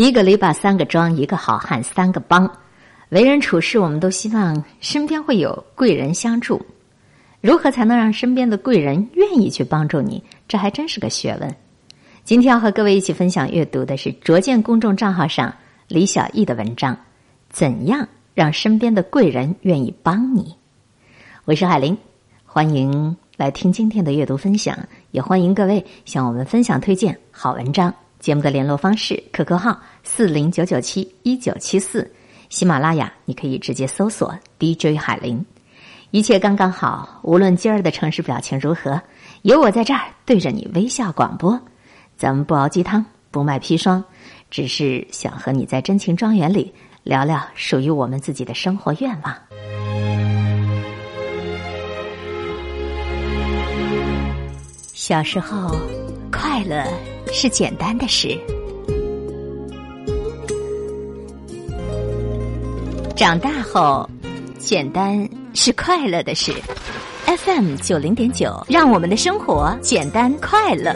[0.00, 2.50] 一个篱笆三个桩，一个好汉三个帮。
[3.10, 6.58] 为人处事，我们都希望身边会有贵人相助。
[7.42, 10.24] 如何才能让身边的贵人愿意去帮助你？
[10.48, 11.54] 这还真是个学问。
[12.24, 15.54] 今天要和各位一起分享阅读的是卓见公众账号上
[15.86, 16.96] 李小艺的文章：
[17.50, 20.56] 怎样让身边的贵人愿意帮你？
[21.44, 21.94] 我是海林，
[22.46, 24.78] 欢迎来听今天的阅读分享，
[25.10, 27.94] 也欢迎各位向我们分享推荐好文章。
[28.20, 32.08] 节目的联络方式：QQ 号四零九九七一九七四，
[32.50, 35.44] 喜马拉雅你可以直接搜索 DJ 海林。
[36.10, 39.00] 一切刚刚好，无论今儿的城市表情如何，
[39.42, 41.58] 有我在这儿对着你微笑广播。
[42.16, 44.04] 咱们不熬鸡汤，不卖砒霜，
[44.50, 49.34] 只是想和你在真情庄园里聊聊属于我们自己的生活愿望。
[54.92, 55.74] 小时候，
[56.60, 56.84] 快乐。
[57.32, 58.38] 是简单的事，
[63.16, 64.06] 长大后，
[64.58, 66.52] 简单是快乐的事。
[67.24, 70.94] FM 九零点九，让我们的生活简单快乐。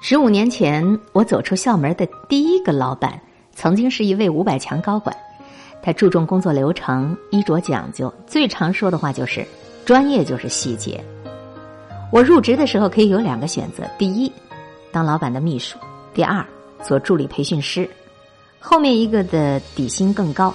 [0.00, 3.20] 十五年前，我走出校门的第一个老板，
[3.52, 5.16] 曾经是一位五百强高管。
[5.82, 9.44] 他注重工作流程，衣着讲究，最常说的话就是
[9.84, 11.02] “专业就是细节”。
[12.12, 14.30] 我入职的时候可以有两个选择：第一，
[14.92, 15.76] 当老板的秘书；
[16.14, 16.44] 第二，
[16.82, 17.88] 做助理培训师。
[18.60, 20.54] 后面一个的底薪更高，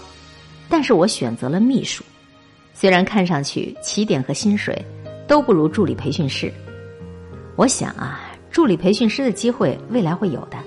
[0.70, 2.04] 但是我选择了秘书。
[2.74, 4.84] 虽然看上去起点和薪水
[5.28, 6.52] 都不如助理培训师，
[7.58, 10.58] 我想啊，助理培训师的机会未来会有的，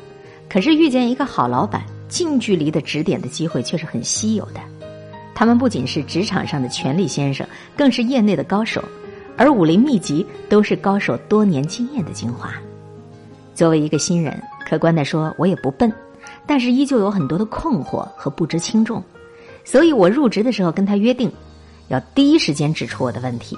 [0.48, 4.60] 可是遇见一个好老板，近距离的指点的机会却是很稀有的。
[5.34, 8.84] 他们不仅是职场上的权力先生，更是业内的高手。
[9.36, 12.52] 而武林秘籍都是高手多年经验的精华。
[13.54, 15.92] 作为一个新人，客观的说，我也不笨，
[16.46, 19.02] 但是依旧有很多的困惑和不知轻重。
[19.64, 21.33] 所以我入职的时候跟他约定，
[21.89, 23.56] 要第一时间指出我的问题。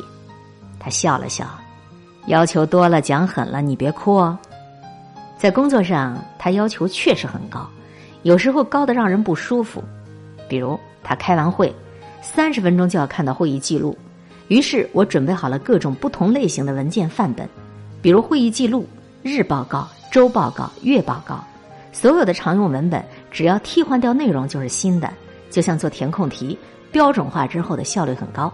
[0.79, 1.47] 他笑了笑，
[2.27, 4.39] 要求多了，讲狠了，你别哭哦。
[5.37, 7.67] 在工作上，他要求确实很高，
[8.23, 9.83] 有时候高的让人不舒服。
[10.49, 11.75] 比如他开完会，
[12.23, 13.97] 三十分钟就要看到会议记录。
[14.49, 17.49] 于是我准备好了各种不同类型的文件范本，
[18.01, 18.87] 比如会议记录、
[19.23, 21.43] 日报告、周报告、月报告，
[21.93, 25.13] 所有的常用文本只要替换掉内容就是新的，
[25.51, 26.57] 就像做填空题，
[26.93, 28.53] 标准化之后的效率很高。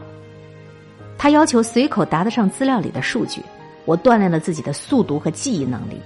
[1.19, 3.42] 他要求随口答得上资料里的数据，
[3.84, 6.00] 我锻炼了自己的速读和记忆能力。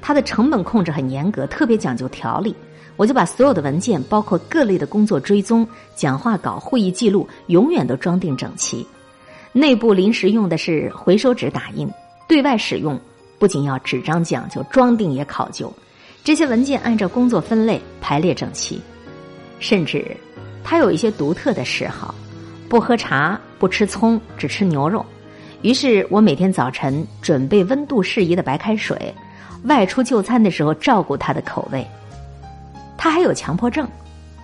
[0.00, 2.54] 他的成本控制很严格，特别讲究条理，
[2.96, 8.84] 我就把所有的文件，包括各类的工作追踪、讲话稿、会议记录，永远都装订整齐。
[9.52, 11.86] 内部临时用的是回收纸打印，
[12.26, 12.98] 对外使用
[13.38, 15.72] 不仅要纸张讲究，装订也考究。
[16.24, 18.80] 这些文件按照工作分类排列整齐，
[19.58, 20.16] 甚至
[20.64, 22.14] 他有一些独特的嗜好，
[22.68, 25.04] 不喝茶，不吃葱，只吃牛肉。
[25.60, 29.14] 于是我每天早晨准备温度适宜的白开水，
[29.64, 31.86] 外出就餐的时候照顾他的口味。
[32.96, 33.86] 他还有强迫症，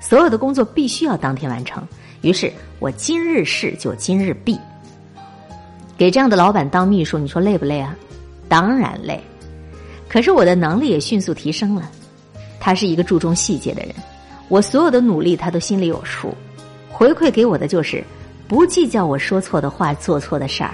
[0.01, 1.83] 所有的工作必须要当天完成。
[2.21, 4.59] 于是我今日事就今日毕。
[5.99, 7.95] 给这样的老板当秘书，你说累不累啊？
[8.49, 9.21] 当然累。
[10.09, 11.91] 可是我的能力也迅速提升了。
[12.61, 13.93] 他是一个注重细节的人，
[14.49, 16.33] 我所有的努力他都心里有数。
[16.89, 18.03] 回馈给我的就是
[18.47, 20.71] 不计较我说错的话、做错的事儿，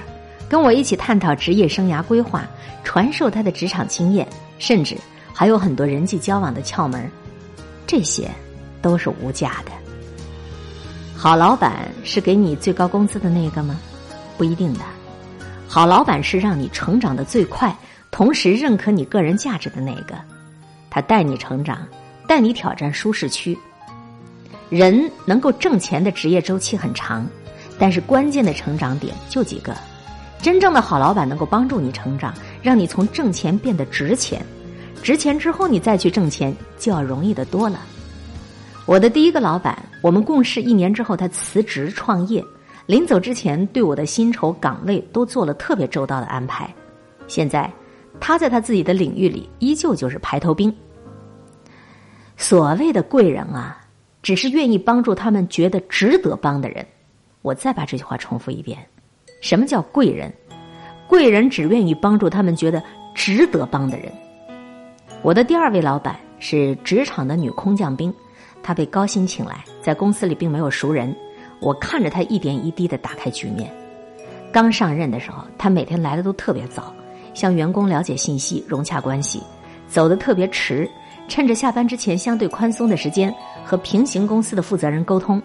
[0.47, 2.47] 跟我一起探讨职业生涯规划，
[2.83, 4.95] 传授他的职场经验，甚至
[5.33, 7.11] 还有很多人际交往的窍门。
[7.87, 8.31] 这些
[8.83, 9.73] 都是无价的。
[11.17, 13.81] 好老板是给你最高工资的那个吗？
[14.37, 14.81] 不一定的。
[15.75, 17.77] 好老板是让你成长的最快，
[18.13, 20.15] 同时认可你个人价值的那个。
[20.89, 21.85] 他带你成长，
[22.29, 23.59] 带你挑战舒适区。
[24.71, 27.27] 人能够挣钱的职业周期很长，
[27.77, 29.77] 但是关键的成长点就几个。
[30.41, 32.33] 真正的好老板能够帮助你成长，
[32.63, 34.47] 让你从挣钱变得值钱。
[35.03, 37.81] 值钱之后，你再去挣钱就要容易的多了。
[38.87, 42.45] 我的第一个老板，我们共事一年之后，他辞职创业。
[42.87, 46.69] 临走之前，对我的薪酬岗位都做了特别周到的安排。
[47.27, 47.73] 现在，
[48.21, 50.75] 他在他自己的领域里依旧就是排头兵。
[52.37, 53.81] 所谓的贵人啊，
[54.23, 56.85] 只是愿意帮助他们觉得值得帮的人。
[57.41, 58.79] 我再把这句话重复一遍：
[59.41, 60.33] 什么叫贵人？
[61.09, 62.83] 贵人只愿意帮助他们觉得
[63.15, 64.13] 值得帮的人。
[65.23, 68.13] 我的第二位老板是职场的女空降兵，
[68.63, 71.15] 她被高薪请来，在公司里并没有熟人。
[71.65, 73.73] 我看着他一点一滴的打开局面。
[74.53, 76.93] 刚上任的时候，他每天来的都特别早，
[77.33, 79.43] 向员工了解信息，融洽关系，
[79.89, 80.87] 走的特别迟，
[81.27, 83.35] 趁着下班之前相对宽松的时间
[83.65, 85.43] 和平行公司的负责人沟通。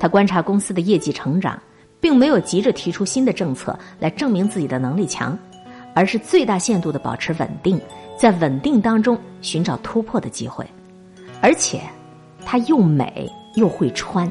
[0.00, 1.56] 他观察公司的业绩成长，
[2.00, 5.38] 并没有急着提出新的政策来证明自己的能力强，
[5.94, 7.80] 而是最大限度的保持稳定，
[8.18, 10.66] 在稳定当中寻找突破的机会。
[11.40, 11.80] 而且，
[12.44, 14.28] 他又美又会穿。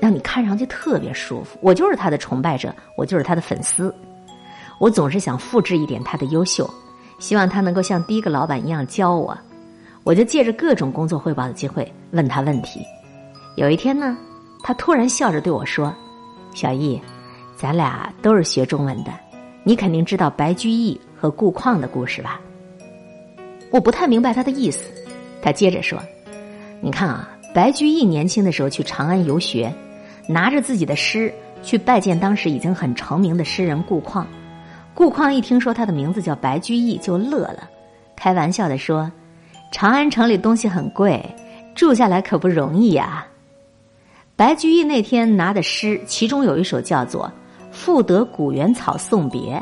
[0.00, 1.58] 让你看上去特别舒服。
[1.60, 3.94] 我就是他的崇拜者，我就是他的粉丝。
[4.80, 6.68] 我总是想复制一点他的优秀，
[7.18, 9.36] 希望他能够像第一个老板一样教我。
[10.02, 12.80] 我就借着各种工作汇报的机会问他问题。
[13.56, 14.16] 有一天呢，
[14.62, 15.94] 他突然笑着对我说
[16.54, 17.00] ：“小易，
[17.56, 19.12] 咱俩都是学中文的，
[19.62, 22.40] 你肯定知道白居易和顾况的故事吧？”
[23.70, 24.92] 我不太明白他的意思。
[25.40, 25.98] 他接着说
[26.82, 29.72] ：“你看啊，白居易年轻的时候去长安游学。”
[30.26, 31.32] 拿着自己的诗
[31.62, 34.26] 去拜见当时已经很成名的诗人顾况，
[34.94, 37.68] 顾况一听说他的名字叫白居易，就乐了，
[38.16, 39.10] 开玩笑的说
[39.72, 41.22] ：“长安城里东西很贵，
[41.74, 43.26] 住下来可不容易呀。”
[44.36, 47.30] 白居易那天拿的诗，其中有一首叫做
[47.72, 49.56] 《赋得古原草送别》：“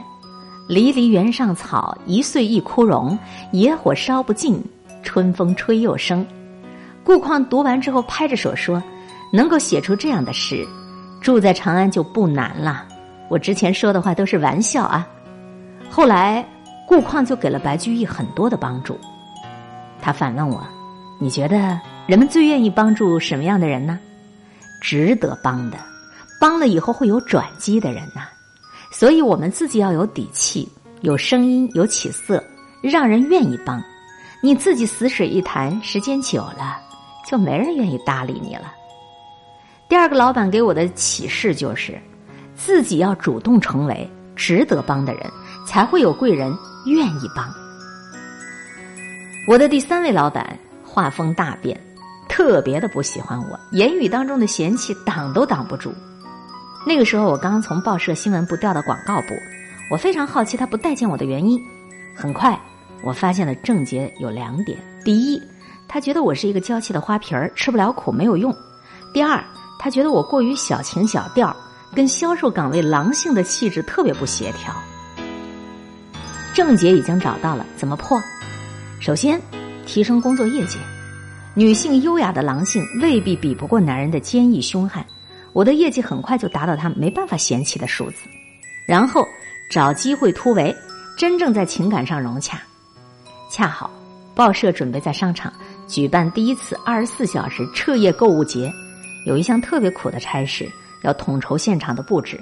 [0.68, 3.18] 离离原上草，一岁一枯荣。
[3.50, 4.62] 野火烧不尽，
[5.02, 6.26] 春风吹又生。”
[7.04, 8.82] 顾况读完之后，拍着手说。
[9.32, 10.66] 能够写出这样的诗，
[11.20, 12.86] 住在长安就不难了。
[13.30, 15.08] 我之前说的话都是玩笑啊。
[15.90, 16.46] 后来
[16.86, 18.98] 顾况就给了白居易很多的帮助。
[20.02, 20.62] 他反问我
[21.18, 23.98] ：“你觉得人们最愿意帮助什么样的人呢？
[24.82, 25.78] 值得帮的，
[26.40, 28.28] 帮了以后会有转机的人呐。
[28.90, 30.68] 所以我们自己要有底气，
[31.00, 32.44] 有声音，有起色，
[32.82, 33.82] 让人愿意帮。
[34.42, 36.78] 你自己死水一潭，时间久了，
[37.26, 38.74] 就没人愿意搭理你了。”
[39.92, 42.00] 第二个老板给我的启示就是，
[42.56, 45.30] 自己要主动成为值得帮的人，
[45.66, 46.50] 才会有贵人
[46.86, 47.46] 愿意帮。
[49.46, 51.78] 我的第三位老板画风大变，
[52.26, 55.92] 特别的不喜欢我，言语当中的嫌弃挡都挡不住。
[56.86, 59.34] 那个时候我刚从报社新闻部调到广告部，
[59.90, 61.62] 我非常好奇他不待见我的原因。
[62.16, 62.58] 很快
[63.02, 65.42] 我发现了症结有两点：第一，
[65.86, 68.50] 他觉得我是一个娇气的花瓶儿，吃不了苦没有用；
[69.12, 69.38] 第二。
[69.82, 71.54] 他觉得我过于小情小调，
[71.92, 74.72] 跟销售岗位狼性的气质特别不协调。
[76.54, 78.22] 症结已经找到了，怎么破？
[79.00, 79.42] 首先，
[79.84, 80.78] 提升工作业绩。
[81.56, 85.04] 女性优雅的狼性未必比不过男人的坚毅凶悍，
[85.52, 88.18] 我的业绩很快就达到他没办法嫌弃的数字。
[88.86, 89.26] 然后
[89.68, 90.72] 找机会突围，
[91.18, 92.56] 真正在情感上融洽。
[93.50, 93.90] 恰好
[94.32, 95.52] 报社准备在商场
[95.88, 98.72] 举办第一次二十四小时彻夜购物节。
[99.24, 100.70] 有一项特别苦的差事，
[101.02, 102.40] 要统筹现场的布置。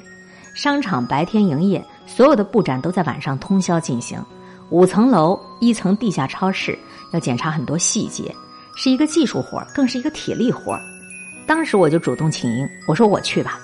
[0.55, 4.23] 商场白天营业，所有的布展都在晚上通宵进行。
[4.71, 6.79] 五层楼，一层地下超市，
[7.13, 8.35] 要检查很多细节，
[8.77, 10.79] 是一个技术活更是一个体力活
[11.47, 13.59] 当时我就主动请缨，我说我去吧。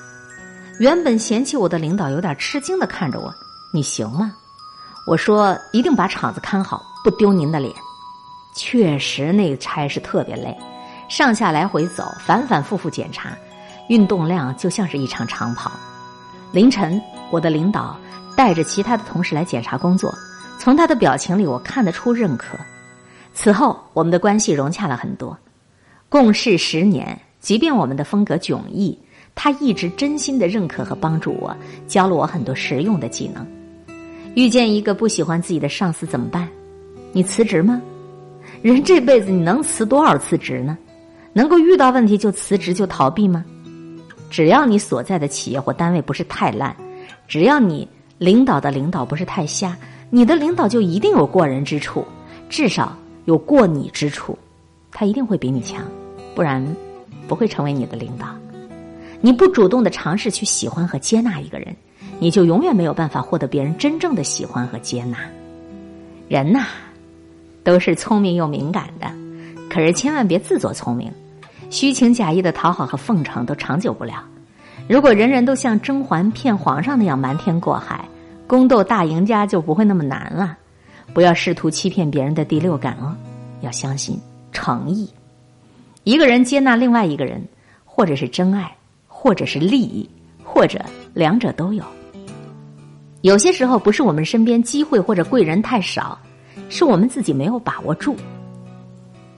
[0.79, 3.33] 原本嫌弃我的领导有点吃惊的看着我
[3.73, 4.33] ：“你行吗？”
[5.07, 7.73] 我说：“一定把场子看好，不丢您的脸。”
[8.55, 10.57] 确实，那个差事特别累。
[11.09, 13.31] 上下来回走，反反复复检查，
[13.89, 15.71] 运动量就像是一场长跑。
[16.53, 17.01] 凌晨，
[17.31, 17.97] 我的领导
[18.37, 20.13] 带着其他的同事来检查工作，
[20.59, 22.59] 从他的表情里我看得出认可。
[23.35, 25.37] 此后，我们的关系融洽了很多。
[26.09, 28.99] 共事十年，即便我们的风格迥异，
[29.35, 33.47] 他一直真心的认可和帮助我，教了我很多实用的技能。
[34.35, 36.49] 遇见一个不喜欢自己的上司怎么办？
[37.13, 37.81] 你辞职吗？
[38.63, 40.77] 人这辈子你能辞多少次职呢？
[41.37, 43.45] 能够遇到问题就辞职就逃避吗？
[44.31, 46.75] 只要你所在的企业或单位不是太烂，
[47.29, 49.77] 只要你领导的领导不是太瞎，
[50.09, 52.03] 你的领导就一定有过人之处，
[52.49, 54.39] 至少有过你之处，
[54.91, 55.85] 他一定会比你强，
[56.35, 56.67] 不然
[57.29, 58.29] 不会成为你的领导。
[59.21, 61.77] 你不主动的尝试去喜欢和接纳一个人，
[62.19, 65.19] 你就永远没有办法获得别人真正的喜欢和接纳。
[66.29, 66.65] 人呐，
[67.63, 69.13] 都是聪明又敏感的，
[69.69, 71.13] 可是千万别自作聪明。
[71.71, 74.25] 虚情假意的讨好和奉承都长久不了。
[74.89, 78.09] 如果人人都像甄嬛骗皇上那样瞒天过海，
[78.47, 80.57] 宫斗大赢家就不会那么难了。
[81.13, 83.15] 不要试图欺骗别人的第六感哦，
[83.63, 84.19] 要相信
[84.53, 85.09] 诚意。
[86.05, 87.43] 一个人接纳另外一个人，
[87.85, 88.73] 或者是真爱，
[89.09, 90.09] 或者是利益，
[90.45, 90.81] 或者
[91.15, 91.83] 两者都有。
[93.23, 96.17] 有些时候不是我们身边机会或者贵人太少，
[96.69, 98.15] 是我们自己没有把握住。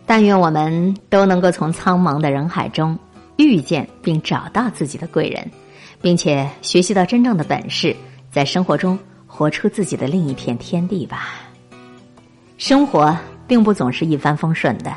[0.09, 2.99] 但愿我们都能够从苍茫的人海中
[3.37, 5.51] 遇见并找到自己的贵人，
[6.01, 7.95] 并且学习到真正的本事，
[8.31, 11.35] 在生活中活出自己的另一片天地吧。
[12.57, 13.15] 生活
[13.47, 14.97] 并不总是一帆风顺的。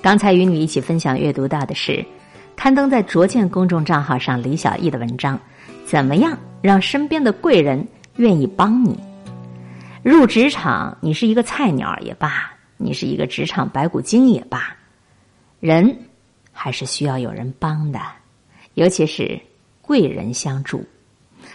[0.00, 2.06] 刚才与你一起分享阅读到的是，
[2.54, 5.36] 刊登在卓见公众账号上李小艺的文章：
[5.84, 7.84] 怎么样让身边的贵人
[8.18, 8.96] 愿意帮你？
[10.04, 14.76] 入职场，你是一个菜鸟也罢，你是一个职场白骨精也罢，
[15.60, 16.08] 人
[16.52, 18.00] 还是需要有人帮的，
[18.74, 19.40] 尤其是
[19.80, 20.84] 贵人相助。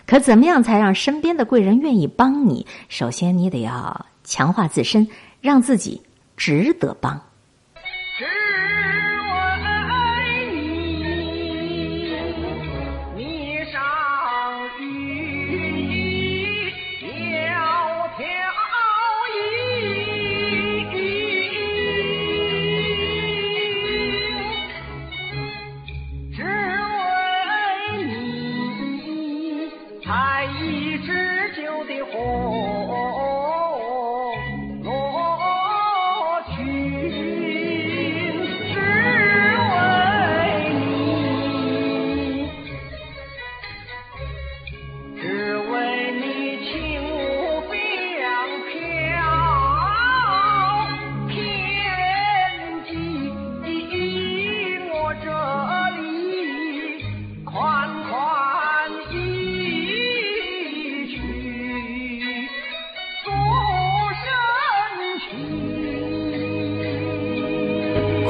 [0.06, 2.66] 可怎么样才让身边的贵人愿意帮你？
[2.88, 5.08] 首先，你得要强化自身，
[5.42, 6.02] 让自己
[6.38, 7.22] 值得帮。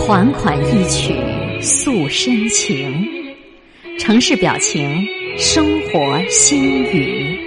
[0.09, 1.13] 款款一曲
[1.61, 3.07] 诉深情，
[3.99, 5.05] 城市表情，
[5.37, 7.38] 生活心语。